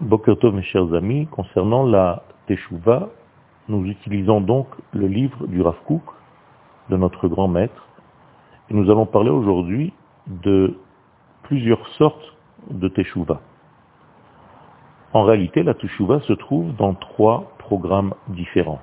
[0.00, 3.08] Bokertov, mes chers amis, concernant la Teshuvah,
[3.68, 6.04] nous utilisons donc le livre du Rav Kook,
[6.88, 7.88] de notre grand maître,
[8.70, 9.92] et nous allons parler aujourd'hui
[10.28, 10.78] de
[11.42, 12.36] plusieurs sortes
[12.70, 13.40] de Teshuvah.
[15.14, 18.80] En réalité, la Teshuvah se trouve dans trois programmes différents.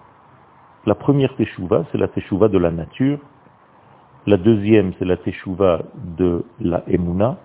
[0.86, 3.20] La première Teshuvah, c'est la Teshuvah de la nature.
[4.27, 7.38] La deuxième, c'est la Teshuvah de la Emouna.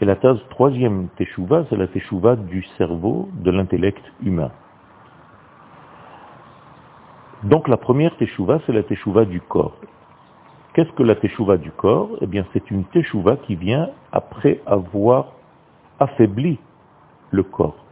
[0.00, 4.52] Et la troisième Teshuvah, c'est la Teshuvah du cerveau, de l'intellect humain.
[7.42, 9.76] Donc la première Teshuvah, c'est la Teshuvah du corps.
[10.72, 12.10] Qu'est-ce que la Teshuvah du corps?
[12.20, 15.32] Eh bien, c'est une Teshuvah qui vient après avoir
[15.98, 16.60] affaibli
[17.32, 17.84] le corps.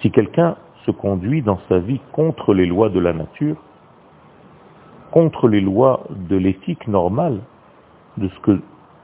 [0.00, 3.56] Si quelqu'un se conduit dans sa vie contre les lois de la nature,
[5.10, 7.40] contre les lois de l'éthique normale,
[8.18, 8.60] de ce que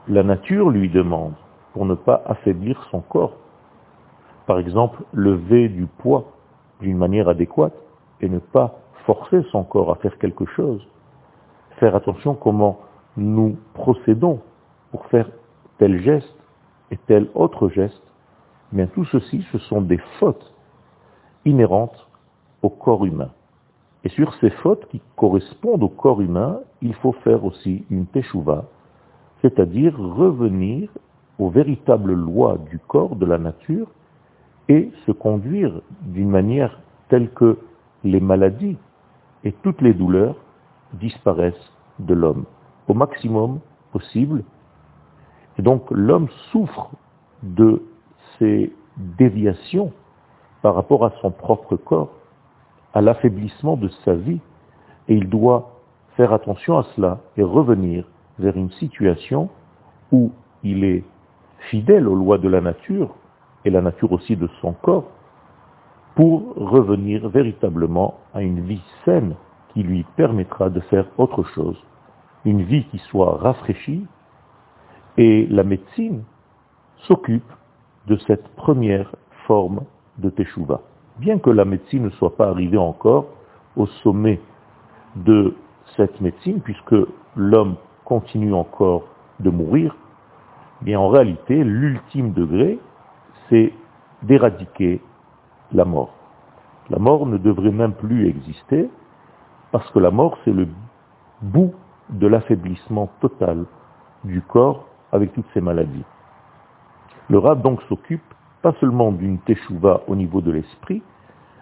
[0.07, 1.33] la nature lui demande
[1.73, 3.33] pour ne pas affaiblir son corps.
[4.45, 6.31] Par exemple, lever du poids
[6.81, 7.75] d'une manière adéquate
[8.21, 10.85] et ne pas forcer son corps à faire quelque chose.
[11.79, 12.79] Faire attention comment
[13.17, 14.39] nous procédons
[14.91, 15.29] pour faire
[15.77, 16.35] tel geste
[16.91, 18.01] et tel autre geste.
[18.71, 20.53] Mais tout ceci, ce sont des fautes
[21.45, 22.07] inhérentes
[22.61, 23.31] au corps humain.
[24.03, 28.65] Et sur ces fautes qui correspondent au corps humain, il faut faire aussi une teshuva,
[29.41, 30.89] c'est-à-dire revenir
[31.39, 33.87] aux véritables lois du corps, de la nature,
[34.67, 37.57] et se conduire d'une manière telle que
[38.03, 38.77] les maladies
[39.43, 40.35] et toutes les douleurs
[40.93, 42.45] disparaissent de l'homme
[42.87, 43.59] au maximum
[43.91, 44.43] possible.
[45.57, 46.91] Et donc l'homme souffre
[47.41, 47.81] de
[48.37, 49.91] ces déviations
[50.61, 52.11] par rapport à son propre corps,
[52.93, 54.41] à l'affaiblissement de sa vie,
[55.07, 55.71] et il doit
[56.15, 58.05] faire attention à cela et revenir
[58.39, 59.49] vers une situation
[60.11, 60.31] où
[60.63, 61.03] il est
[61.69, 63.15] fidèle aux lois de la nature,
[63.65, 65.09] et la nature aussi de son corps,
[66.15, 69.35] pour revenir véritablement à une vie saine
[69.73, 71.77] qui lui permettra de faire autre chose,
[72.45, 74.05] une vie qui soit rafraîchie,
[75.17, 76.23] et la médecine
[77.07, 77.51] s'occupe
[78.07, 79.11] de cette première
[79.45, 79.81] forme
[80.17, 80.81] de Teshuvah.
[81.17, 83.25] Bien que la médecine ne soit pas arrivée encore
[83.75, 84.39] au sommet
[85.15, 85.55] de
[85.95, 86.95] cette médecine, puisque
[87.35, 87.75] l'homme
[88.05, 89.03] continue encore
[89.39, 89.95] de mourir,
[90.81, 92.79] bien en réalité, l'ultime degré,
[93.49, 93.73] c'est
[94.23, 95.01] d'éradiquer
[95.71, 96.13] la mort.
[96.89, 98.89] La mort ne devrait même plus exister,
[99.71, 100.67] parce que la mort, c'est le
[101.41, 101.73] bout
[102.09, 103.65] de l'affaiblissement total
[104.23, 106.03] du corps avec toutes ces maladies.
[107.29, 108.23] Le rat donc s'occupe
[108.61, 111.01] pas seulement d'une teshuva au niveau de l'esprit,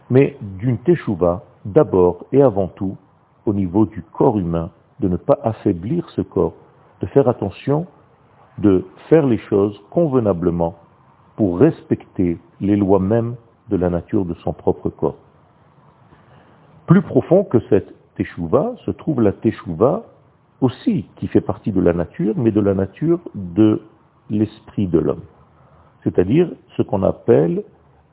[0.09, 2.97] mais d'une teshuva d'abord et avant tout
[3.45, 6.53] au niveau du corps humain, de ne pas affaiblir ce corps,
[7.01, 7.85] de faire attention,
[8.57, 10.75] de faire les choses convenablement
[11.35, 13.35] pour respecter les lois mêmes
[13.69, 15.17] de la nature de son propre corps.
[16.87, 20.03] Plus profond que cette teshuva se trouve la teshuva
[20.61, 23.81] aussi qui fait partie de la nature, mais de la nature de
[24.29, 25.21] l'esprit de l'homme
[26.07, 27.63] c'est-à-dire ce qu'on appelle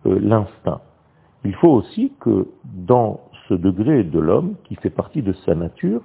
[0.07, 0.81] euh, l'instinct.
[1.45, 6.03] Il faut aussi que dans ce degré de l'homme, qui fait partie de sa nature,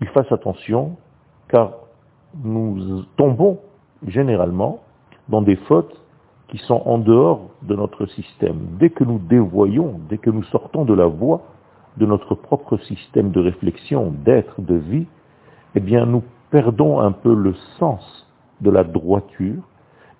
[0.00, 0.96] il fasse attention,
[1.48, 1.74] car
[2.42, 3.58] nous tombons
[4.06, 4.80] généralement
[5.28, 6.00] dans des fautes
[6.48, 8.76] qui sont en dehors de notre système.
[8.78, 11.42] Dès que nous dévoyons, dès que nous sortons de la voie
[11.98, 15.06] de notre propre système de réflexion, d'être, de vie,
[15.74, 18.26] eh bien nous perdons un peu le sens
[18.60, 19.62] de la droiture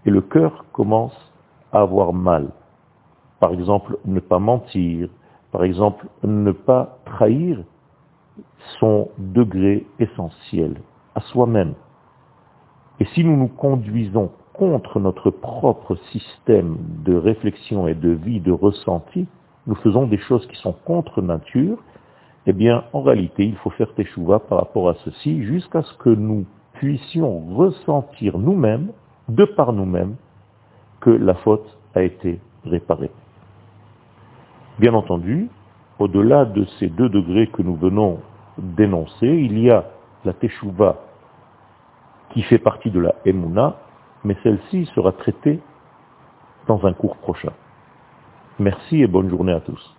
[0.05, 1.17] et le cœur commence
[1.73, 2.49] à avoir mal.
[3.41, 5.09] Par exemple, ne pas mentir,
[5.53, 7.59] par exemple, ne pas trahir
[8.81, 10.81] son degré essentiel
[11.15, 11.75] à soi-même.
[13.01, 18.51] Et si nous nous conduisons contre notre propre système de réflexion et de vie, de
[18.51, 19.27] ressenti,
[19.67, 21.79] nous faisons des choses qui sont contre nature,
[22.47, 26.11] eh bien, en réalité, il faut faire teshuva par rapport à ceci jusqu'à ce que
[26.11, 28.91] nous puissions ressentir nous-mêmes
[29.29, 30.17] de par nous-mêmes,
[31.01, 33.11] que la faute a été réparée.
[34.79, 35.49] Bien entendu,
[35.99, 38.19] au-delà de ces deux degrés que nous venons
[38.59, 39.85] d'énoncer, il y a
[40.25, 40.97] la Teshuvah
[42.39, 43.75] qui fait partie de la Emouna,
[44.23, 45.59] mais celle-ci sera traitée
[46.69, 47.51] dans un cours prochain.
[48.61, 49.98] Merci et bonne journée à tous.